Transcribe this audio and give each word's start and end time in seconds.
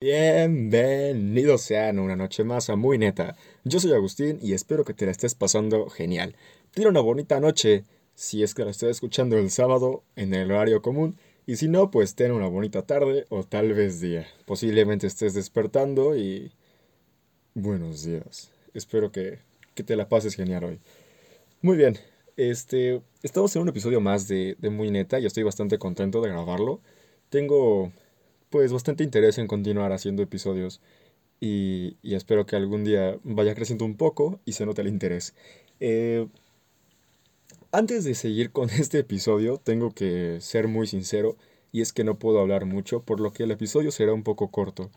Bienvenidos 0.00 1.62
sean 1.62 1.98
una 1.98 2.14
noche 2.14 2.44
más 2.44 2.70
a 2.70 2.76
Muy 2.76 2.98
Neta. 2.98 3.34
Yo 3.64 3.80
soy 3.80 3.92
Agustín 3.94 4.38
y 4.40 4.52
espero 4.52 4.84
que 4.84 4.94
te 4.94 5.06
la 5.06 5.10
estés 5.10 5.34
pasando 5.34 5.88
genial. 5.88 6.36
Tiene 6.70 6.88
una 6.88 7.00
bonita 7.00 7.40
noche 7.40 7.84
si 8.14 8.44
es 8.44 8.54
que 8.54 8.64
la 8.64 8.70
estés 8.70 8.90
escuchando 8.90 9.36
el 9.36 9.50
sábado 9.50 10.04
en 10.14 10.34
el 10.34 10.52
horario 10.52 10.82
común 10.82 11.16
y 11.46 11.56
si 11.56 11.66
no, 11.66 11.90
pues 11.90 12.14
ten 12.14 12.30
una 12.30 12.46
bonita 12.46 12.82
tarde 12.82 13.26
o 13.28 13.42
tal 13.42 13.72
vez 13.74 14.00
día. 14.00 14.24
Posiblemente 14.46 15.08
estés 15.08 15.34
despertando 15.34 16.16
y... 16.16 16.52
Buenos 17.54 18.04
días. 18.04 18.52
Espero 18.74 19.10
que, 19.10 19.40
que 19.74 19.82
te 19.82 19.96
la 19.96 20.08
pases 20.08 20.36
genial 20.36 20.62
hoy. 20.62 20.78
Muy 21.60 21.76
bien, 21.76 21.98
este... 22.36 23.02
Estamos 23.24 23.56
en 23.56 23.62
un 23.62 23.68
episodio 23.70 24.00
más 24.00 24.28
de, 24.28 24.54
de 24.60 24.70
Muy 24.70 24.92
Neta 24.92 25.18
y 25.18 25.26
estoy 25.26 25.42
bastante 25.42 25.76
contento 25.76 26.20
de 26.20 26.28
grabarlo. 26.28 26.80
Tengo 27.30 27.90
pues 28.50 28.72
bastante 28.72 29.04
interés 29.04 29.38
en 29.38 29.46
continuar 29.46 29.92
haciendo 29.92 30.22
episodios 30.22 30.80
y, 31.40 31.96
espero 32.02 32.46
que 32.46 32.56
algún 32.56 32.84
día 32.84 33.18
vaya 33.22 33.54
creciendo 33.54 33.84
un 33.84 33.96
poco 33.96 34.40
y 34.44 34.52
se 34.52 34.66
note 34.66 34.82
el 34.82 34.88
interés. 34.88 35.34
Eh, 35.80 36.26
antes 37.72 38.04
de 38.04 38.14
seguir 38.14 38.50
con 38.50 38.70
este 38.78 39.00
episodio, 39.00 39.58
tengo 39.58 39.90
que 39.92 40.38
ser 40.40 40.68
muy 40.68 40.86
sincero 40.86 41.36
y 41.72 41.82
es 41.82 41.92
que 41.92 42.04
no 42.04 42.18
puedo 42.18 42.40
hablar 42.40 42.64
mucho, 42.64 43.02
por 43.02 43.20
lo 43.20 43.32
que 43.32 43.44
el 43.44 43.50
episodio 43.50 43.90
será 43.92 44.12
un 44.14 44.22
poco 44.24 44.50
corto. 44.50 44.90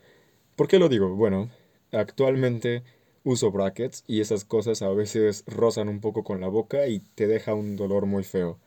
¿Por 0.56 0.68
qué 0.68 0.80
lo 0.80 0.90
digo? 0.90 1.16
Bueno, 1.16 1.50
actualmente 1.92 2.84
uso 3.24 3.52
brackets 3.52 4.04
y 4.08 4.22
esas 4.22 4.46
cosas 4.46 4.82
a 4.82 4.90
veces 4.90 5.44
rozan 5.48 5.90
un 5.90 6.02
poco 6.02 6.24
con 6.24 6.42
la 6.42 6.48
boca 6.48 6.88
y 6.88 7.00
te 7.16 7.28
deja 7.28 7.54
un 7.54 7.76
dolor 7.76 8.06
muy 8.06 8.24
feo. 8.24 8.58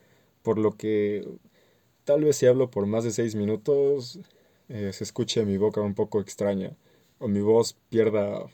Por 0.42 0.58
lo 0.58 0.76
que 0.76 1.26
tal 2.04 2.24
vez 2.24 2.36
si 2.36 2.46
hablo 2.46 2.70
por 2.70 2.86
más 2.86 3.04
de 3.04 3.10
6 3.10 3.34
minutos 3.34 4.20
eh, 4.68 4.92
se 4.92 5.04
escuche 5.04 5.44
mi 5.44 5.56
boca 5.58 5.80
un 5.80 5.94
poco 5.94 6.20
extraña 6.20 6.76
o 7.18 7.28
mi 7.28 7.40
voz 7.40 7.76
pierda 7.90 8.46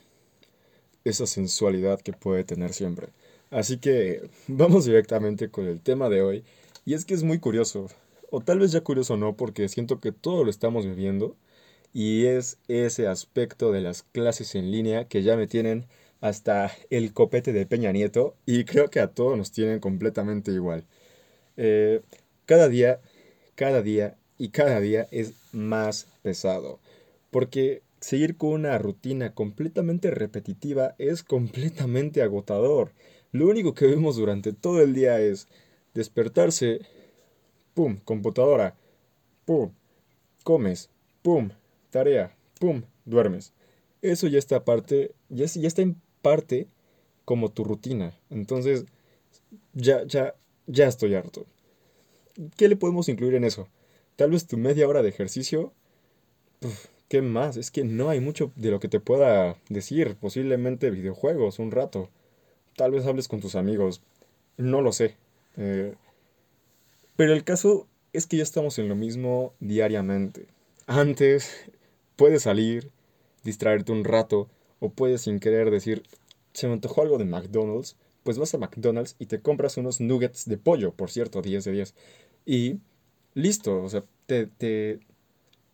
esa 1.03 1.25
sensualidad 1.25 1.99
que 2.01 2.13
puede 2.13 2.43
tener 2.43 2.73
siempre. 2.73 3.09
Así 3.49 3.77
que 3.77 4.29
vamos 4.47 4.85
directamente 4.85 5.49
con 5.49 5.65
el 5.67 5.81
tema 5.81 6.09
de 6.09 6.21
hoy. 6.21 6.43
Y 6.85 6.93
es 6.95 7.05
que 7.05 7.13
es 7.13 7.23
muy 7.23 7.39
curioso, 7.39 7.87
o 8.31 8.41
tal 8.41 8.59
vez 8.59 8.71
ya 8.71 8.81
curioso 8.81 9.17
no, 9.17 9.35
porque 9.35 9.69
siento 9.69 9.99
que 9.99 10.11
todo 10.11 10.43
lo 10.43 10.49
estamos 10.49 10.85
viviendo. 10.85 11.35
Y 11.93 12.25
es 12.25 12.57
ese 12.67 13.07
aspecto 13.07 13.71
de 13.71 13.81
las 13.81 14.03
clases 14.03 14.55
en 14.55 14.71
línea 14.71 15.05
que 15.07 15.23
ya 15.23 15.35
me 15.35 15.47
tienen 15.47 15.87
hasta 16.21 16.71
el 16.89 17.13
copete 17.13 17.53
de 17.53 17.65
Peña 17.65 17.91
Nieto. 17.91 18.35
Y 18.45 18.65
creo 18.65 18.89
que 18.89 18.99
a 19.01 19.07
todos 19.13 19.37
nos 19.37 19.51
tienen 19.51 19.79
completamente 19.79 20.51
igual. 20.51 20.85
Eh, 21.57 22.01
cada 22.45 22.69
día, 22.69 23.01
cada 23.55 23.81
día 23.81 24.17
y 24.41 24.49
cada 24.49 24.79
día 24.79 25.07
es 25.11 25.33
más 25.51 26.07
pesado. 26.23 26.79
Porque 27.29 27.83
seguir 27.99 28.37
con 28.37 28.53
una 28.53 28.75
rutina 28.79 29.35
completamente 29.35 30.09
repetitiva 30.09 30.95
es 30.97 31.21
completamente 31.21 32.23
agotador. 32.23 32.91
Lo 33.31 33.47
único 33.47 33.75
que 33.75 33.85
vemos 33.85 34.15
durante 34.15 34.51
todo 34.51 34.81
el 34.81 34.95
día 34.95 35.19
es 35.19 35.47
despertarse, 35.93 36.81
pum, 37.75 37.99
computadora, 38.03 38.75
pum, 39.45 39.73
comes, 40.43 40.89
pum, 41.21 41.51
tarea, 41.91 42.35
pum, 42.59 42.81
duermes. 43.05 43.53
Eso 44.01 44.25
ya 44.25 44.39
está 44.39 44.65
parte, 44.65 45.11
ya, 45.29 45.45
ya 45.45 45.67
está 45.67 45.83
en 45.83 46.01
parte 46.23 46.65
como 47.25 47.51
tu 47.51 47.63
rutina. 47.63 48.17
Entonces, 48.31 48.85
ya, 49.73 50.03
ya, 50.05 50.33
ya 50.65 50.87
estoy 50.87 51.13
harto. 51.13 51.45
¿Qué 52.57 52.67
le 52.67 52.75
podemos 52.75 53.07
incluir 53.07 53.35
en 53.35 53.43
eso? 53.43 53.67
Tal 54.21 54.29
vez 54.29 54.45
tu 54.45 54.55
media 54.55 54.87
hora 54.87 55.01
de 55.01 55.09
ejercicio, 55.09 55.73
¿qué 57.07 57.23
más? 57.23 57.57
Es 57.57 57.71
que 57.71 57.83
no 57.83 58.11
hay 58.11 58.19
mucho 58.19 58.51
de 58.55 58.69
lo 58.69 58.79
que 58.79 58.87
te 58.87 58.99
pueda 58.99 59.57
decir. 59.67 60.15
Posiblemente 60.15 60.91
videojuegos, 60.91 61.57
un 61.57 61.71
rato. 61.71 62.07
Tal 62.75 62.91
vez 62.91 63.07
hables 63.07 63.27
con 63.27 63.39
tus 63.39 63.55
amigos. 63.55 64.03
No 64.57 64.81
lo 64.81 64.91
sé. 64.91 65.15
Eh, 65.57 65.95
pero 67.15 67.33
el 67.33 67.43
caso 67.43 67.87
es 68.13 68.27
que 68.27 68.37
ya 68.37 68.43
estamos 68.43 68.77
en 68.77 68.89
lo 68.89 68.95
mismo 68.95 69.55
diariamente. 69.59 70.45
Antes 70.85 71.49
puedes 72.15 72.43
salir, 72.43 72.91
distraerte 73.43 73.91
un 73.91 74.03
rato, 74.03 74.49
o 74.79 74.89
puedes 74.89 75.21
sin 75.21 75.39
querer 75.39 75.71
decir, 75.71 76.03
se 76.53 76.67
me 76.67 76.73
antojó 76.73 77.01
algo 77.01 77.17
de 77.17 77.25
McDonald's, 77.25 77.95
pues 78.21 78.37
vas 78.37 78.53
a 78.53 78.59
McDonald's 78.59 79.15
y 79.17 79.25
te 79.25 79.41
compras 79.41 79.77
unos 79.77 79.99
nuggets 79.99 80.47
de 80.47 80.59
pollo, 80.59 80.91
por 80.91 81.09
cierto, 81.09 81.41
10 81.41 81.63
de 81.63 81.71
10. 81.71 81.95
Y 82.45 82.79
listo, 83.33 83.81
o 83.81 83.89
sea, 83.89 84.03
te, 84.25 84.99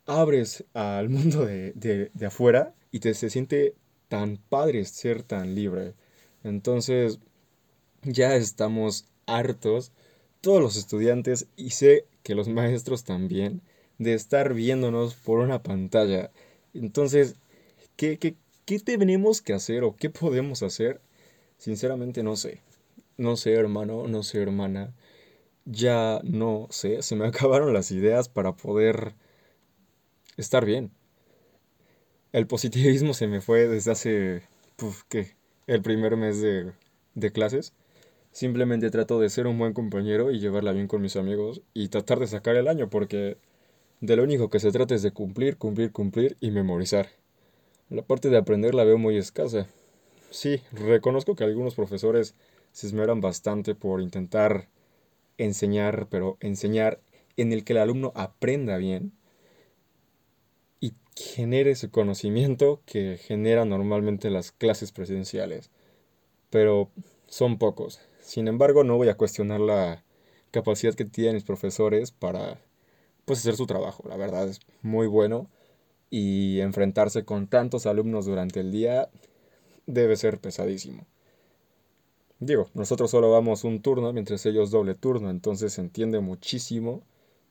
abres 0.05 0.63
al 0.73 1.09
mundo 1.09 1.45
de, 1.45 2.11
afuera 2.25 2.73
y 2.91 2.99
te 2.99 3.13
se 3.13 3.29
siente 3.29 3.75
tan 4.07 4.37
padre 4.37 4.85
ser 4.85 5.23
tan 5.23 5.55
libre. 5.55 5.93
Entonces, 6.43 7.19
ya 8.03 8.35
estamos 8.35 9.05
hartos, 9.25 9.91
todos 10.41 10.61
los 10.61 10.77
estudiantes, 10.77 11.47
y 11.57 11.71
sé 11.71 12.05
que 12.23 12.35
los 12.35 12.47
maestros 12.47 13.03
también, 13.03 13.61
de 13.97 14.13
estar 14.13 14.53
viéndonos 14.53 15.15
por 15.15 15.39
una 15.39 15.63
pantalla. 15.63 16.31
Entonces, 16.73 17.35
¿qué, 17.95 18.17
qué, 18.17 18.35
qué 18.65 18.79
tenemos 18.79 19.41
que 19.41 19.53
hacer 19.53 19.83
o 19.83 19.95
qué 19.95 20.09
podemos 20.09 20.63
hacer? 20.63 21.01
Sinceramente 21.57 22.23
no 22.23 22.35
sé. 22.35 22.61
No 23.17 23.35
sé, 23.35 23.53
hermano, 23.53 24.07
no 24.07 24.23
sé, 24.23 24.41
hermana 24.41 24.93
ya 25.67 26.21
no 26.23 26.67
sé, 26.71 27.01
se 27.01 27.15
me 27.15 27.27
acabaron 27.27 27.73
las 27.73 27.91
ideas 27.91 28.29
para 28.29 28.53
poder 28.53 29.13
estar 30.37 30.65
bien. 30.65 30.91
El 32.31 32.47
positivismo 32.47 33.13
se 33.13 33.27
me 33.27 33.41
fue 33.41 33.67
desde 33.67 33.91
hace, 33.91 34.43
¿qué? 35.09 35.35
El 35.65 35.81
primer 35.81 36.15
mes 36.17 36.41
de, 36.41 36.71
de 37.15 37.31
clases. 37.31 37.73
Simplemente 38.31 38.91
trato 38.91 39.19
de 39.19 39.29
ser 39.29 39.47
un 39.47 39.57
buen 39.57 39.73
compañero 39.73 40.31
y 40.31 40.39
llevarla 40.39 40.71
bien 40.71 40.87
con 40.87 41.01
mis 41.01 41.15
amigos 41.15 41.61
y 41.73 41.89
tratar 41.89 42.19
de 42.19 42.27
sacar 42.27 42.55
el 42.55 42.67
año 42.67 42.89
porque 42.89 43.37
de 44.01 44.15
lo 44.15 44.23
único 44.23 44.49
que 44.49 44.59
se 44.59 44.71
trata 44.71 44.95
es 44.95 45.01
de 45.01 45.11
cumplir, 45.11 45.57
cumplir, 45.57 45.91
cumplir 45.91 46.37
y 46.39 46.51
memorizar. 46.51 47.09
La 47.89 48.03
parte 48.03 48.29
de 48.29 48.37
aprender 48.37 48.75
la 48.75 48.83
veo 48.83 48.97
muy 48.97 49.17
escasa. 49.17 49.67
Sí, 50.29 50.61
reconozco 50.71 51.35
que 51.35 51.45
algunos 51.45 51.75
profesores 51.75 52.35
se 52.71 52.87
esmeran 52.87 53.21
bastante 53.21 53.75
por 53.75 54.01
intentar 54.01 54.67
enseñar, 55.37 56.07
pero 56.09 56.37
enseñar 56.39 56.99
en 57.37 57.53
el 57.53 57.63
que 57.63 57.73
el 57.73 57.79
alumno 57.79 58.11
aprenda 58.15 58.77
bien 58.77 59.13
y 60.79 60.93
genere 61.15 61.71
ese 61.71 61.89
conocimiento 61.89 62.81
que 62.85 63.17
genera 63.17 63.65
normalmente 63.65 64.29
las 64.29 64.51
clases 64.51 64.91
presenciales. 64.91 65.69
Pero 66.49 66.89
son 67.27 67.57
pocos. 67.57 67.99
Sin 68.21 68.47
embargo, 68.47 68.83
no 68.83 68.97
voy 68.97 69.09
a 69.09 69.17
cuestionar 69.17 69.59
la 69.59 70.03
capacidad 70.51 70.95
que 70.95 71.05
tienen 71.05 71.35
mis 71.35 71.43
profesores 71.43 72.11
para 72.11 72.59
pues 73.25 73.39
hacer 73.39 73.55
su 73.55 73.67
trabajo. 73.67 74.03
La 74.07 74.17
verdad 74.17 74.47
es 74.47 74.61
muy 74.81 75.07
bueno 75.07 75.49
y 76.09 76.61
enfrentarse 76.61 77.25
con 77.25 77.47
tantos 77.47 77.85
alumnos 77.85 78.25
durante 78.25 78.61
el 78.61 78.71
día 78.71 79.09
debe 79.85 80.15
ser 80.15 80.39
pesadísimo. 80.39 81.05
Digo, 82.39 82.69
nosotros 82.75 83.09
solo 83.09 83.31
vamos 83.31 83.63
un 83.63 83.81
turno 83.81 84.13
mientras 84.13 84.45
ellos 84.45 84.69
doble 84.69 84.93
turno, 84.93 85.29
entonces 85.31 85.73
se 85.73 85.81
entiende 85.81 86.19
muchísimo 86.19 87.01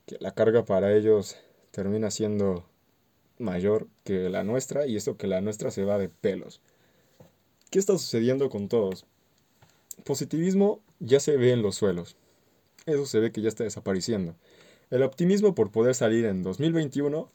que 0.06 0.16
la 0.20 0.32
carga 0.32 0.64
para 0.64 0.94
ellos 0.94 1.36
termina 1.72 2.10
siendo 2.10 2.64
mayor 3.38 3.88
que 4.04 4.30
la 4.30 4.44
nuestra 4.44 4.86
y 4.86 4.96
esto 4.96 5.16
que 5.16 5.26
la 5.26 5.40
nuestra 5.40 5.70
se 5.70 5.84
va 5.84 5.98
de 5.98 6.08
pelos. 6.08 6.60
¿Qué 7.70 7.80
está 7.80 7.92
sucediendo 7.98 8.48
con 8.48 8.68
todos? 8.68 9.06
Positivismo 10.04 10.80
ya 11.00 11.18
se 11.18 11.36
ve 11.36 11.52
en 11.52 11.62
los 11.62 11.74
suelos. 11.74 12.16
Eso 12.86 13.06
se 13.06 13.18
ve 13.18 13.32
que 13.32 13.42
ya 13.42 13.48
está 13.48 13.64
desapareciendo. 13.64 14.36
El 14.90 15.02
optimismo 15.02 15.54
por 15.54 15.72
poder 15.72 15.96
salir 15.96 16.24
en 16.26 16.44
2021 16.44 17.28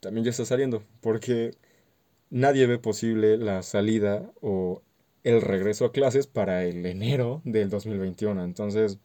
también 0.00 0.24
ya 0.24 0.30
está 0.30 0.44
saliendo, 0.44 0.82
porque 1.00 1.54
nadie 2.30 2.66
ve 2.66 2.78
posible 2.78 3.38
la 3.38 3.62
salida 3.62 4.30
o 4.42 4.82
el 5.24 5.42
regreso 5.42 5.84
a 5.84 5.92
clases 5.92 6.26
para 6.26 6.64
el 6.64 6.84
enero 6.86 7.42
del 7.44 7.70
2021. 7.70 8.44
Entonces, 8.44 8.98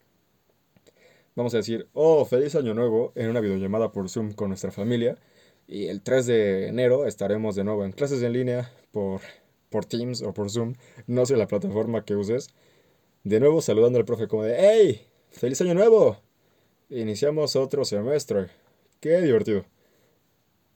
vamos 1.35 1.53
a 1.53 1.57
decir, 1.57 1.87
oh, 1.93 2.25
feliz 2.25 2.55
año 2.55 2.73
nuevo 2.73 3.11
en 3.15 3.29
una 3.29 3.41
videollamada 3.41 3.91
por 3.91 4.09
Zoom 4.09 4.33
con 4.33 4.49
nuestra 4.49 4.71
familia. 4.71 5.17
Y 5.67 5.87
el 5.87 6.01
3 6.01 6.25
de 6.25 6.67
enero 6.67 7.05
estaremos 7.05 7.55
de 7.55 7.63
nuevo 7.63 7.85
en 7.85 7.91
clases 7.91 8.21
en 8.21 8.33
línea 8.33 8.71
por, 8.91 9.21
por 9.69 9.85
Teams 9.85 10.21
o 10.21 10.33
por 10.33 10.49
Zoom. 10.49 10.75
No 11.07 11.25
sé 11.25 11.37
la 11.37 11.47
plataforma 11.47 12.05
que 12.05 12.15
uses. 12.15 12.49
De 13.23 13.39
nuevo 13.39 13.61
saludando 13.61 13.99
al 13.99 14.05
profe 14.05 14.27
como 14.27 14.43
de, 14.43 14.55
¡Hey! 14.59 15.07
¡Feliz 15.31 15.61
año 15.61 15.73
nuevo! 15.73 16.17
Iniciamos 16.89 17.55
otro 17.55 17.85
semestre. 17.85 18.49
¡Qué 18.99 19.21
divertido! 19.21 19.65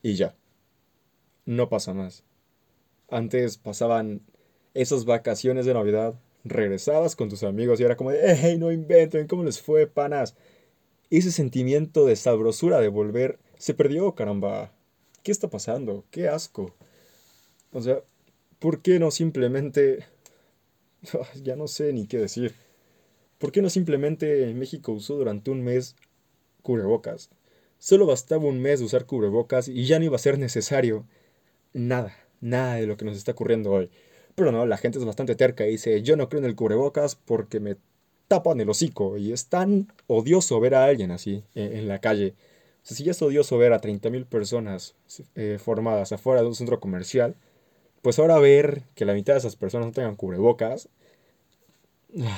Y 0.02 0.16
ya. 0.16 0.36
No 1.46 1.70
pasa 1.70 1.94
más. 1.94 2.24
Antes 3.10 3.58
pasaban 3.58 4.22
esas 4.74 5.06
vacaciones 5.06 5.66
de 5.66 5.74
Navidad, 5.74 6.16
regresabas 6.44 7.16
con 7.16 7.30
tus 7.30 7.44
amigos 7.44 7.80
y 7.80 7.84
era 7.84 7.98
como 7.98 8.12
de, 8.12 8.36
hey, 8.36 8.58
no 8.58 8.72
inventen, 8.72 9.28
¿cómo 9.28 9.44
les 9.44 9.62
fue, 9.62 9.88
panas? 9.88 10.36
Ese 11.10 11.32
sentimiento 11.32 12.06
de 12.06 12.16
sabrosura 12.16 12.80
de 12.80 12.90
volver 12.90 13.40
se 13.58 13.74
perdió, 13.74 14.14
caramba. 14.14 14.72
¿Qué 15.24 15.32
está 15.32 15.50
pasando? 15.50 16.06
¡Qué 16.12 16.28
asco! 16.28 16.76
O 17.72 17.82
sea, 17.82 18.02
¿por 18.60 18.82
qué 18.82 19.00
no 19.00 19.12
simplemente... 19.12 20.06
ya 21.44 21.56
no 21.56 21.68
sé 21.68 21.94
ni 21.94 22.08
qué 22.08 22.18
decir. 22.18 22.56
¿Por 23.38 23.52
qué 23.52 23.62
no 23.62 23.70
simplemente 23.70 24.54
México 24.54 24.92
usó 24.92 25.16
durante 25.16 25.52
un 25.52 25.64
mes 25.64 25.96
cubrebocas? 26.64 27.30
Solo 27.78 28.08
bastaba 28.08 28.46
un 28.46 28.60
mes 28.60 28.80
de 28.80 28.86
usar 28.86 29.06
cubrebocas 29.06 29.68
y 29.68 29.86
ya 29.86 30.00
no 30.00 30.06
iba 30.06 30.16
a 30.16 30.20
ser 30.20 30.40
necesario 30.40 31.06
nada, 31.74 32.16
nada 32.42 32.76
de 32.76 32.88
lo 32.88 32.98
que 32.98 33.06
nos 33.06 33.16
está 33.16 33.34
ocurriendo 33.34 33.72
hoy. 33.72 33.90
Pero 34.38 34.52
no, 34.52 34.68
la 34.68 34.78
gente 34.78 35.00
es 35.00 35.06
bastante 35.06 35.36
terca 35.36 35.66
y 35.66 35.72
dice, 35.72 36.04
yo 36.04 36.16
no 36.16 36.30
creo 36.30 36.38
en 36.38 36.46
el 36.46 36.56
cubrebocas 36.56 37.16
porque 37.16 37.60
me 37.60 37.76
tapan 38.28 38.62
el 38.62 38.70
hocico. 38.70 39.18
Y 39.18 39.34
es 39.34 39.48
tan 39.48 39.92
odioso 40.06 40.60
ver 40.60 40.76
a 40.76 40.86
alguien 40.86 41.10
así 41.10 41.44
en, 41.56 41.88
la 41.88 41.98
calle. 42.00 42.36
O 42.84 42.86
sea, 42.86 42.96
si 42.96 43.04
ya 43.04 43.12
es 43.12 43.22
odioso 43.24 43.58
ver 43.58 43.74
a 43.74 43.82
30.000 43.82 44.28
personas 44.28 44.94
eh, 45.34 45.58
formadas 45.60 46.12
afuera 46.12 46.42
de 46.42 46.48
un 46.50 46.54
centro 46.54 46.80
comercial, 46.80 47.36
pues 48.04 48.20
ahora 48.20 48.38
ver 48.38 48.84
que 48.94 49.06
la 49.06 49.16
mitad 49.16 49.34
de 49.34 49.40
esas 49.40 49.56
personas 49.56 49.88
no 49.88 49.94
tengan 49.94 50.16
cubrebocas, 50.16 50.88
me 52.14 52.30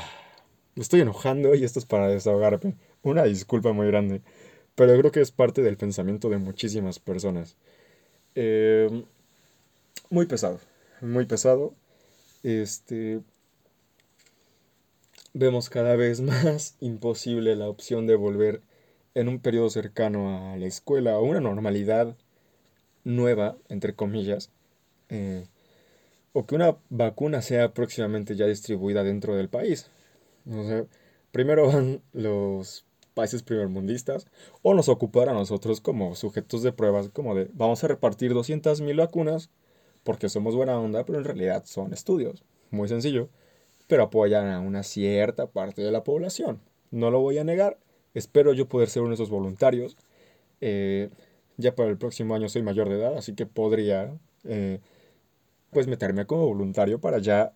estoy 0.78 1.02
enojando 1.02 1.54
y 1.54 1.66
esto 1.66 1.80
es 1.80 1.86
para 1.86 2.08
desahogarme. 2.08 2.76
Una 3.04 3.24
disculpa 3.24 3.74
muy 3.74 3.88
grande, 3.88 4.22
pero 4.76 4.98
creo 4.98 5.12
que 5.12 5.20
es 5.20 5.32
parte 5.32 5.62
del 5.64 5.76
pensamiento 5.76 6.30
de 6.30 6.38
muchísimas 6.38 6.98
personas. 7.00 7.58
Em, 8.36 9.04
muy 10.10 10.28
pesado, 10.28 10.62
muy 11.02 11.26
pesado. 11.26 11.74
Este, 12.44 13.22
vemos 15.34 15.70
cada 15.70 15.96
vez 15.96 16.22
más 16.22 16.76
imposible 16.80 17.56
la 17.56 17.70
opción 17.70 18.08
de 18.08 18.16
volver 18.16 18.62
en 19.16 19.28
un 19.28 19.40
periodo 19.40 19.70
cercano 19.70 20.52
a 20.52 20.58
la 20.58 20.66
escuela 20.66 21.18
o 21.18 21.24
una 21.24 21.42
normalidad 21.42 22.16
nueva, 23.04 23.58
entre 23.70 23.96
comillas, 23.96 24.52
eh, 25.10 25.46
o 26.34 26.46
que 26.46 26.56
una 26.56 26.78
vacuna 26.90 27.42
sea 27.42 27.74
próximamente 27.74 28.36
ya 28.36 28.46
distribuida 28.46 29.04
dentro 29.04 29.36
del 29.36 29.50
país. 29.50 29.90
primero 31.32 31.68
van 31.72 32.02
los 32.14 32.86
países 33.14 33.44
primermundistas 33.44 34.28
o 34.62 34.74
nos 34.74 34.88
ocupar 34.88 35.30
a 35.30 35.34
nosotros 35.34 35.82
como 35.82 36.16
sujetos 36.16 36.64
de 36.64 36.72
pruebas, 36.72 37.10
como 37.10 37.36
de 37.36 37.50
vamos 37.54 37.84
a 37.84 37.88
repartir 37.88 38.34
200.000 38.34 38.98
vacunas 38.98 39.50
porque 40.10 40.28
somos 40.28 40.56
buena 40.56 40.80
onda, 40.80 41.06
pero 41.06 41.20
en 41.20 41.24
realidad 41.24 41.66
son 41.68 41.94
estudios. 41.94 42.44
Muy 42.72 42.88
sencillo, 42.90 43.30
pero 43.86 44.02
apoyan 44.02 44.48
a 44.48 44.60
una 44.60 44.82
cierta 44.82 45.46
parte 45.46 45.84
de 45.84 45.92
la 45.92 46.04
población. 46.04 46.62
No 46.90 47.12
lo 47.12 47.20
voy 47.20 47.38
a 47.38 47.44
negar, 47.44 47.78
espero 48.16 48.54
yo 48.54 48.68
poder 48.68 48.90
ser 48.90 49.04
uno 49.04 49.10
de 49.10 49.14
esos 49.14 49.30
voluntarios. 49.30 49.98
Eh, 50.62 51.12
ya 51.58 51.76
para 51.76 51.92
el 51.92 52.00
próximo 52.00 52.34
año 52.34 52.50
soy 52.50 52.64
mayor 52.64 52.90
de 52.90 52.96
edad, 52.96 53.20
así 53.20 53.36
que 53.36 53.46
podría 53.46 54.12
eh, 54.46 54.80
pues 55.70 55.86
meterme 55.86 56.26
como 56.26 56.48
voluntario 56.48 57.00
para 57.00 57.20
ya 57.20 57.54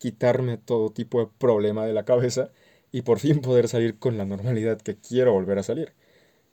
quitarme 0.00 0.58
todo 0.58 0.90
tipo 0.90 1.20
de 1.20 1.28
problema 1.38 1.86
de 1.86 1.92
la 1.92 2.04
cabeza 2.04 2.50
y 2.90 3.02
por 3.02 3.20
fin 3.20 3.40
poder 3.42 3.68
salir 3.68 4.00
con 4.00 4.18
la 4.18 4.24
normalidad 4.24 4.80
que 4.80 4.96
quiero 4.96 5.34
volver 5.34 5.60
a 5.60 5.62
salir. 5.62 5.92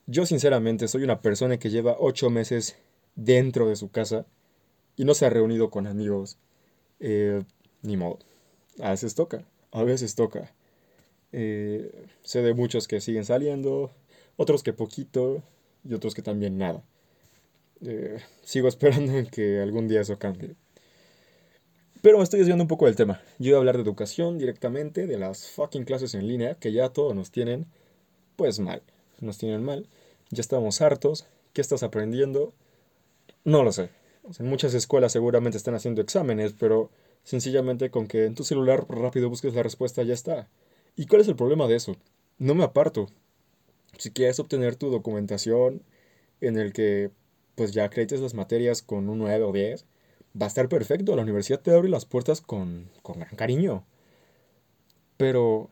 Yo 0.06 0.28
sinceramente 0.28 0.88
soy 0.88 1.01
una 1.01 1.22
persona 1.22 1.57
que 1.57 1.72
lleva 1.72 1.96
ocho 1.98 2.30
meses 2.30 2.75
dentro 3.16 3.68
de 3.68 3.75
su 3.75 3.90
casa 3.90 4.28
y 5.00 5.06
no 5.06 5.13
se 5.13 5.25
ha 5.25 5.30
reunido 5.30 5.69
con 5.69 5.88
amigos. 5.88 6.38
Eh, 7.00 7.42
ni 7.84 7.96
modo. 7.96 8.19
A 8.81 8.90
veces 8.90 9.16
toca, 9.16 9.46
a 9.72 9.84
veces 9.84 10.13
toca. 10.13 10.51
Eh, 11.31 11.90
sé 12.22 12.42
de 12.42 12.54
muchos 12.54 12.86
que 12.90 13.00
siguen 13.00 13.24
saliendo, 13.24 13.92
otros 14.36 14.62
que 14.62 14.74
poquito 14.74 15.42
y 15.86 15.94
otros 15.94 16.13
que 16.13 16.22
también 16.22 16.57
nada. 16.57 16.84
Eh, 17.80 18.19
sigo 18.44 18.68
esperando 18.68 19.18
en 19.18 19.28
que 19.28 19.62
algún 19.62 19.88
día 19.88 20.01
eso 20.01 20.19
cambie. 20.19 20.56
Pero 22.01 22.18
me 22.18 22.24
estoy 22.25 22.40
desviando 22.40 22.66
un 22.66 22.68
poco 22.68 22.86
del 22.86 22.98
tema. 22.98 23.22
Yo 23.38 23.51
voy 23.51 23.56
a 23.56 23.60
hablar 23.60 23.78
de 23.78 23.84
educación 23.84 24.38
directamente, 24.38 25.07
de 25.07 25.18
las 25.18 25.48
fucking 25.48 25.86
clases 25.86 26.13
en 26.13 26.28
línea, 26.28 26.56
que 26.56 26.74
ya 26.74 26.90
todos 26.90 27.16
nos 27.16 27.31
tienen, 27.31 27.68
pues 28.36 28.60
mal. 28.60 28.81
Nos 29.22 29.38
tienen 29.38 29.63
mal. 29.63 29.88
Ya 30.30 30.42
estamos 30.42 30.81
hartos. 30.81 31.25
¿Qué 31.54 31.62
estás 31.62 31.84
aprendiendo? 31.84 32.54
No 33.46 33.63
lo 33.63 33.72
sé. 33.72 33.98
En 34.38 34.45
muchas 34.48 34.74
escuelas 34.74 35.12
seguramente 35.12 35.57
están 35.57 35.75
haciendo 35.75 36.01
exámenes, 36.01 36.54
pero 36.54 36.92
sencillamente 37.24 37.89
con 37.89 38.07
que 38.07 38.25
en 38.25 38.36
tu 38.36 38.44
celular 38.44 38.86
rápido 38.89 39.30
busques 39.30 39.54
la 39.54 39.63
respuesta 39.63 40.04
ya 40.04 40.13
está. 40.13 40.50
¿Y 40.95 41.06
cuál 41.06 41.21
es 41.21 41.27
el 41.27 41.36
problema 41.36 41.68
de 41.68 41.75
eso? 41.75 41.95
No 42.38 42.56
me 42.56 42.63
aparto. 42.63 43.07
Si 43.98 44.12
quieres 44.12 44.39
obtener 44.39 44.75
tu 44.75 44.89
documentación 44.89 45.83
en 46.42 46.57
el 46.57 46.74
que 46.74 47.12
pues 47.56 47.71
ya 47.74 47.86
acredites 47.86 48.21
las 48.21 48.33
materias 48.33 48.81
con 48.81 49.10
un 49.10 49.19
9 49.19 49.44
o 49.44 49.51
10, 49.51 49.86
va 50.39 50.45
a 50.45 50.48
estar 50.48 50.69
perfecto, 50.69 51.15
la 51.15 51.24
universidad 51.24 51.60
te 51.60 51.72
abre 51.72 51.89
las 51.89 52.06
puertas 52.06 52.42
con, 52.42 52.89
con 53.01 53.19
gran 53.19 53.36
cariño. 53.36 53.86
Pero 55.18 55.69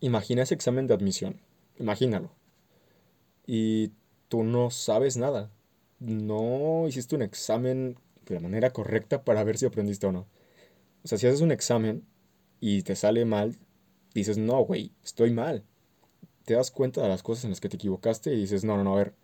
imagina 0.00 0.42
ese 0.42 0.54
examen 0.54 0.86
de 0.86 0.94
admisión, 0.94 1.40
imagínalo. 1.78 2.30
Y 3.46 3.92
tú 4.28 4.42
no 4.42 4.70
sabes 4.70 5.16
nada. 5.16 5.50
No 5.98 6.86
hiciste 6.88 7.16
un 7.16 7.22
examen 7.22 7.96
de 8.26 8.34
la 8.34 8.40
manera 8.40 8.70
correcta 8.72 9.24
para 9.24 9.44
ver 9.44 9.58
si 9.58 9.66
aprendiste 9.66 10.06
o 10.06 10.12
no. 10.12 10.26
O 11.04 11.08
sea, 11.08 11.18
si 11.18 11.26
haces 11.26 11.40
un 11.40 11.52
examen 11.52 12.04
y 12.60 12.82
te 12.82 12.96
sale 12.96 13.24
mal, 13.24 13.56
dices, 14.14 14.38
no, 14.38 14.60
güey, 14.64 14.92
estoy 15.04 15.30
mal. 15.30 15.64
Te 16.44 16.54
das 16.54 16.70
cuenta 16.70 17.02
de 17.02 17.08
las 17.08 17.22
cosas 17.22 17.44
en 17.44 17.50
las 17.50 17.60
que 17.60 17.68
te 17.68 17.76
equivocaste 17.76 18.32
y 18.32 18.40
dices, 18.40 18.64
no, 18.64 18.76
no, 18.76 18.84
no, 18.84 18.94
a 18.94 18.98
ver, 18.98 19.14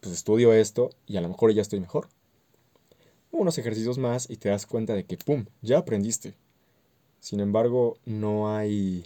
pues 0.00 0.14
estudio 0.14 0.52
esto 0.52 0.90
y 1.06 1.16
a 1.16 1.20
lo 1.20 1.28
mejor 1.28 1.52
ya 1.52 1.62
estoy 1.62 1.80
mejor 1.80 2.08
unos 3.38 3.58
ejercicios 3.58 3.98
más 3.98 4.28
y 4.30 4.36
te 4.36 4.48
das 4.48 4.66
cuenta 4.66 4.94
de 4.94 5.04
que, 5.04 5.16
¡pum!, 5.16 5.46
ya 5.62 5.78
aprendiste. 5.78 6.34
Sin 7.20 7.40
embargo, 7.40 7.98
no 8.04 8.54
hay 8.54 9.04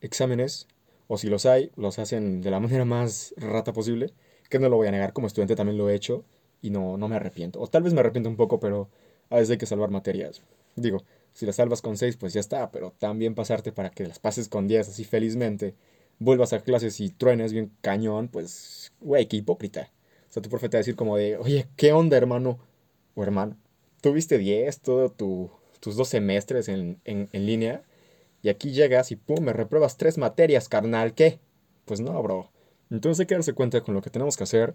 exámenes, 0.00 0.66
o 1.08 1.18
si 1.18 1.28
los 1.28 1.46
hay, 1.46 1.70
los 1.76 1.98
hacen 1.98 2.40
de 2.40 2.50
la 2.50 2.60
manera 2.60 2.84
más 2.84 3.34
rata 3.36 3.72
posible, 3.72 4.12
que 4.50 4.58
no 4.58 4.68
lo 4.68 4.76
voy 4.76 4.88
a 4.88 4.90
negar, 4.90 5.14
como 5.14 5.26
estudiante 5.26 5.56
también 5.56 5.78
lo 5.78 5.88
he 5.88 5.94
hecho 5.94 6.24
y 6.60 6.68
no, 6.68 6.98
no 6.98 7.08
me 7.08 7.16
arrepiento. 7.16 7.58
O 7.60 7.66
tal 7.66 7.82
vez 7.82 7.94
me 7.94 8.00
arrepiento 8.00 8.28
un 8.28 8.36
poco, 8.36 8.60
pero 8.60 8.90
a 9.30 9.36
veces 9.36 9.52
hay 9.52 9.58
que 9.58 9.66
salvar 9.66 9.90
materias. 9.90 10.42
Digo, 10.76 11.02
si 11.32 11.46
las 11.46 11.56
salvas 11.56 11.80
con 11.80 11.96
6, 11.96 12.18
pues 12.18 12.34
ya 12.34 12.40
está, 12.40 12.70
pero 12.70 12.92
también 12.98 13.34
pasarte 13.34 13.72
para 13.72 13.90
que 13.90 14.06
las 14.06 14.18
pases 14.18 14.48
con 14.50 14.68
10 14.68 14.90
así 14.90 15.04
felizmente, 15.04 15.74
vuelvas 16.18 16.52
a 16.52 16.60
clases 16.60 17.00
y 17.00 17.08
truenes 17.08 17.54
bien 17.54 17.72
cañón, 17.80 18.28
pues, 18.28 18.92
güey, 19.00 19.26
qué 19.26 19.38
hipócrita. 19.38 19.90
O 20.28 20.32
sea, 20.32 20.42
tu 20.42 20.50
profe 20.50 20.68
te 20.68 20.76
va 20.76 20.80
a 20.80 20.82
decir 20.82 20.96
como 20.96 21.16
de, 21.16 21.38
oye, 21.38 21.68
¿qué 21.76 21.92
onda, 21.92 22.16
hermano? 22.18 22.58
o 23.14 23.22
hermano, 23.22 23.56
tuviste 24.00 24.38
10 24.38 24.80
todos 24.80 25.12
tus 25.16 25.96
dos 25.96 26.08
semestres 26.08 26.68
en, 26.68 27.00
en, 27.04 27.28
línea 27.32 27.82
y 28.42 28.48
aquí 28.48 28.72
llegas 28.72 29.10
y 29.12 29.16
pum, 29.16 29.44
me 29.44 29.52
repruebas 29.52 29.96
tres 29.96 30.18
materias, 30.18 30.68
carnal, 30.68 31.14
¿qué? 31.14 31.40
Pues 31.84 32.00
no, 32.00 32.22
bro. 32.22 32.50
Entonces 32.90 33.20
hay 33.20 33.26
que 33.26 33.34
darse 33.34 33.52
cuenta 33.52 33.80
con 33.82 33.94
lo 33.94 34.02
que 34.02 34.10
tenemos 34.10 34.36
que 34.36 34.44
hacer 34.44 34.74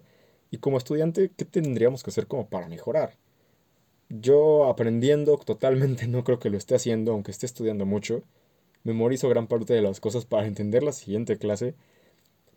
y 0.50 0.58
como 0.58 0.78
estudiante, 0.78 1.30
¿qué 1.36 1.44
tendríamos 1.44 2.02
que 2.02 2.10
hacer 2.10 2.26
como 2.26 2.48
para 2.48 2.68
mejorar? 2.68 3.14
Yo 4.08 4.66
aprendiendo 4.66 5.36
totalmente 5.38 6.06
no 6.08 6.24
creo 6.24 6.38
que 6.38 6.50
lo 6.50 6.56
esté 6.56 6.74
haciendo, 6.76 7.12
aunque 7.12 7.30
esté 7.32 7.46
estudiando 7.46 7.86
mucho. 7.86 8.22
Memorizo 8.84 9.28
gran 9.28 9.48
parte 9.48 9.74
de 9.74 9.82
las 9.82 10.00
cosas 10.00 10.24
para 10.26 10.46
entender 10.46 10.82
la 10.82 10.92
siguiente 10.92 11.38
clase, 11.38 11.74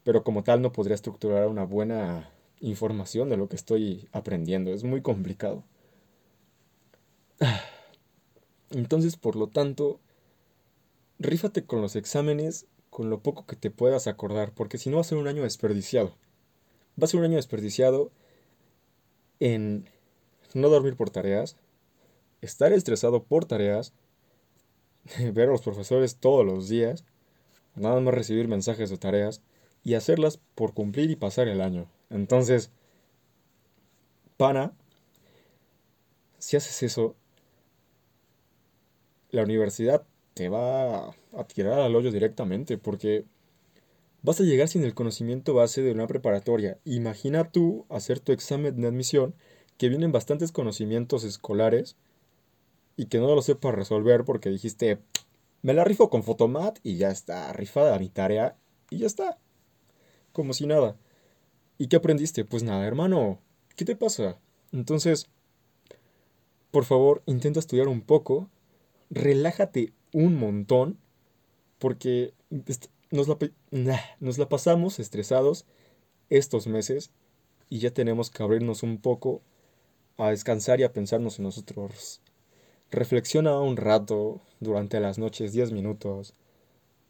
pero 0.03 0.23
como 0.23 0.43
tal 0.43 0.61
no 0.61 0.71
podría 0.71 0.95
estructurar 0.95 1.47
una 1.47 1.65
buena 1.65 2.31
información 2.61 3.29
de 3.29 3.37
lo 3.37 3.49
que 3.49 3.55
estoy 3.55 4.07
aprendiendo. 4.11 4.71
Es 4.71 4.83
muy 4.83 5.01
complicado. 5.01 5.63
Entonces, 8.71 9.17
por 9.17 9.35
lo 9.35 9.47
tanto, 9.47 9.99
rífate 11.17 11.65
con 11.65 11.81
los 11.81 11.95
exámenes 11.95 12.67
con 12.89 13.09
lo 13.09 13.21
poco 13.21 13.45
que 13.45 13.55
te 13.55 13.71
puedas 13.71 14.07
acordar, 14.07 14.51
porque 14.53 14.77
si 14.77 14.89
no 14.89 14.97
va 14.97 15.01
a 15.01 15.05
ser 15.05 15.17
un 15.17 15.27
año 15.27 15.43
desperdiciado. 15.43 16.15
Va 17.01 17.05
a 17.05 17.07
ser 17.07 17.19
un 17.19 17.25
año 17.25 17.35
desperdiciado 17.35 18.11
en 19.39 19.89
no 20.53 20.69
dormir 20.69 20.95
por 20.95 21.09
tareas, 21.09 21.55
estar 22.41 22.73
estresado 22.73 23.23
por 23.23 23.45
tareas, 23.45 23.93
ver 25.33 25.49
a 25.49 25.51
los 25.51 25.61
profesores 25.61 26.17
todos 26.17 26.45
los 26.45 26.67
días, 26.67 27.05
nada 27.75 27.99
más 27.99 28.13
recibir 28.13 28.47
mensajes 28.47 28.89
de 28.89 28.97
tareas 28.97 29.41
y 29.83 29.93
hacerlas 29.93 30.39
por 30.55 30.73
cumplir 30.73 31.09
y 31.11 31.15
pasar 31.15 31.47
el 31.47 31.61
año. 31.61 31.89
Entonces, 32.09 32.71
pana, 34.37 34.73
si 36.37 36.57
haces 36.57 36.83
eso, 36.83 37.15
la 39.29 39.43
universidad 39.43 40.05
te 40.39 40.47
va 40.47 41.09
a 41.09 41.43
tirar 41.53 41.79
al 41.79 41.93
hoyo 41.97 42.13
directamente 42.13 42.77
porque 42.77 43.25
vas 44.21 44.39
a 44.39 44.45
llegar 44.45 44.69
sin 44.69 44.85
el 44.85 44.93
conocimiento 44.93 45.53
base 45.53 45.81
de 45.81 45.91
una 45.91 46.07
preparatoria. 46.07 46.77
Imagina 46.85 47.51
tú 47.51 47.85
hacer 47.89 48.21
tu 48.21 48.31
examen 48.31 48.79
de 48.79 48.87
admisión 48.87 49.35
que 49.77 49.89
vienen 49.89 50.13
bastantes 50.13 50.53
conocimientos 50.53 51.25
escolares 51.25 51.97
y 52.95 53.07
que 53.07 53.17
no 53.17 53.35
lo 53.35 53.41
sepas 53.41 53.75
resolver 53.75 54.23
porque 54.23 54.49
dijiste, 54.49 54.99
me 55.61 55.73
la 55.73 55.83
rifo 55.83 56.09
con 56.09 56.23
Fotomat 56.23 56.79
y 56.83 56.95
ya 56.95 57.09
está, 57.09 57.51
rifada 57.51 57.99
mi 57.99 58.07
tarea 58.07 58.55
y 58.89 58.99
ya 58.99 59.07
está. 59.07 59.39
Como 60.31 60.53
si 60.53 60.67
nada. 60.67 60.95
¿Y 61.77 61.87
qué 61.87 61.97
aprendiste? 61.97 62.45
Pues 62.45 62.63
nada, 62.63 62.87
hermano. 62.87 63.39
¿Qué 63.75 63.83
te 63.83 63.97
pasa? 63.97 64.39
Entonces, 64.71 65.27
por 66.71 66.85
favor, 66.85 67.23
intenta 67.25 67.59
estudiar 67.59 67.89
un 67.89 67.99
poco, 67.99 68.49
relájate 69.09 69.91
un 70.13 70.35
montón, 70.35 70.97
porque 71.77 72.33
nos 73.11 73.27
la, 74.37 74.49
pasamos 74.49 74.99
estresados 74.99 75.65
estos 76.29 76.67
meses 76.67 77.11
y 77.69 77.79
ya 77.79 77.91
tenemos 77.91 78.29
que 78.29 78.43
abrirnos 78.43 78.83
un 78.83 78.99
poco 78.99 79.41
a 80.17 80.29
descansar 80.29 80.79
y 80.79 80.83
a 80.83 80.93
pensarnos 80.93 81.39
en 81.39 81.45
nosotros. 81.45 82.21
Reflexiona 82.91 83.59
un 83.59 83.77
rato 83.77 84.41
durante 84.59 84.99
las 84.99 85.17
noches, 85.17 85.53
10 85.53 85.71
minutos. 85.71 86.33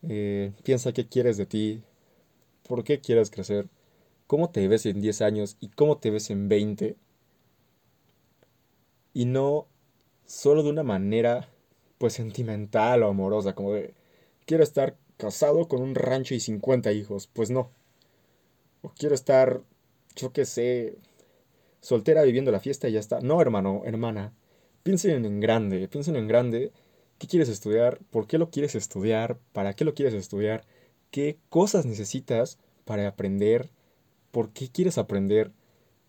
Eh, 0.08 0.52
piensa 0.64 0.94
qué 0.94 1.08
quieres 1.08 1.38
de 1.38 1.46
ti, 1.46 1.84
por 2.68 2.84
qué 2.84 3.00
quieres 3.00 3.32
crecer, 3.32 3.68
cómo 4.28 4.50
te 4.50 4.68
ves 4.68 4.86
en 4.86 5.02
10 5.02 5.22
años 5.22 5.58
y 5.60 5.70
cómo 5.70 5.98
te 5.98 6.12
ves 6.12 6.30
en 6.30 6.50
20. 6.50 6.96
Y 9.14 9.26
no 9.26 9.68
solo 10.26 10.64
de 10.64 10.70
una 10.70 10.84
manera 10.84 11.50
pues 12.00 12.14
sentimental 12.14 13.04
o 13.04 13.10
amorosa, 13.10 13.54
como 13.54 13.74
de 13.74 13.94
quiero 14.48 14.64
estar 14.64 14.98
casado 15.18 15.68
con 15.68 15.82
un 15.82 15.96
rancho 15.96 16.34
y 16.34 16.40
50 16.40 16.92
hijos, 16.94 17.28
pues 17.28 17.52
no. 17.52 17.72
O 18.82 18.90
quiero 18.98 19.14
estar, 19.14 19.62
yo 20.16 20.34
qué 20.34 20.46
sé, 20.46 20.98
soltera 21.82 22.24
viviendo 22.24 22.52
la 22.52 22.60
fiesta 22.62 22.90
y 22.90 22.94
ya 22.94 23.00
está. 23.00 23.20
No, 23.22 23.42
hermano, 23.42 23.84
hermana. 23.86 24.34
Piensen 24.84 25.26
en 25.26 25.40
grande, 25.42 25.88
piensen 25.88 26.16
en 26.16 26.28
grande. 26.28 26.72
¿Qué 27.20 27.28
quieres 27.28 27.50
estudiar? 27.50 28.00
¿Por 28.12 28.28
qué 28.28 28.38
lo 28.38 28.50
quieres 28.50 28.76
estudiar? 28.76 29.38
¿Para 29.54 29.74
qué 29.74 29.84
lo 29.86 29.94
quieres 29.94 30.14
estudiar? 30.14 30.66
¿Qué 31.12 31.38
cosas 31.50 31.86
necesitas 31.86 32.58
para 32.86 33.08
aprender? 33.08 33.70
¿Por 34.32 34.52
qué 34.52 34.70
quieres 34.70 34.98
aprender? 34.98 35.52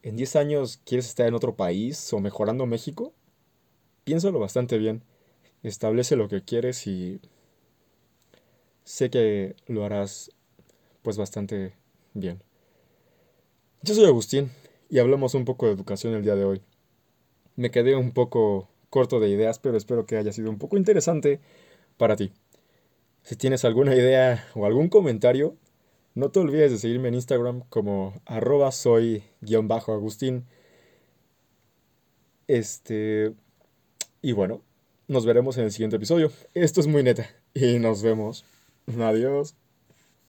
¿En 0.02 0.16
10 0.16 0.37
años 0.37 0.80
quieres 0.85 1.06
estar 1.06 1.26
en 1.26 1.35
otro 1.35 1.56
país 1.56 2.12
o 2.12 2.20
mejorando 2.20 2.64
México? 2.66 3.12
Piénsalo 4.04 4.38
bastante 4.38 4.78
bien. 4.78 5.02
Establece 5.62 6.17
lo 6.17 6.29
que 6.29 6.43
quieres 6.43 6.87
y 6.87 7.21
sé 8.85 9.11
que 9.11 9.57
lo 9.67 9.85
harás 9.85 10.31
pues 11.02 11.17
bastante 11.17 11.75
bien. 12.14 12.43
Yo 13.83 13.95
soy 13.95 14.07
Agustín 14.07 14.50
y 14.88 14.99
hablamos 14.99 15.35
un 15.35 15.45
poco 15.45 15.67
de 15.67 15.73
educación 15.73 16.14
el 16.14 16.23
día 16.23 16.35
de 16.35 16.45
hoy. 16.45 16.62
Me 17.57 17.71
quedé 17.71 17.95
un 17.97 18.12
poco 18.12 18.69
corto 18.90 19.21
de 19.21 19.29
ideas, 19.29 19.59
pero 19.59 19.76
espero 19.76 20.07
que 20.07 20.17
haya 20.17 20.33
sido 20.33 20.50
un 20.50 20.59
poco 20.59 20.76
interesante 20.76 21.40
para 21.97 22.17
ti. 22.17 22.33
Si 23.23 23.37
tienes 23.37 23.64
alguna 23.64 23.95
idea 23.95 24.49
o 24.55 24.67
algún 24.67 24.88
comentario, 24.88 25.57
no 26.14 26.31
te 26.31 26.40
olvides 26.40 26.73
de 26.73 26.79
seguirme 26.79 27.09
en 27.09 27.14
Instagram 27.14 27.62
como 27.69 28.21
arroba 28.26 28.73
soy-agustín. 28.73 30.47
Este... 32.49 33.33
Y 34.23 34.33
bueno, 34.33 34.62
nos 35.11 35.26
veremos 35.26 35.59
en 35.59 35.64
el 35.64 35.73
siguiente 35.73 35.97
episodio. 35.97 36.31
Esto 36.55 36.81
es 36.81 36.87
muy 36.87 37.02
neta. 37.02 37.29
Y 37.52 37.79
nos 37.79 38.02
vemos. 38.02 38.45
Adiós. 38.99 39.57